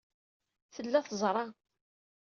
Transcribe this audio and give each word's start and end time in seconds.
Tella 0.73 0.99
teẓra. 1.07 1.45